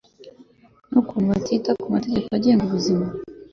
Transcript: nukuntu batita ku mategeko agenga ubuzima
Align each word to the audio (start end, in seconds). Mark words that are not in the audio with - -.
nukuntu 0.89 1.27
batita 1.33 1.71
ku 1.81 1.85
mategeko 1.95 2.27
agenga 2.37 2.63
ubuzima 2.65 3.05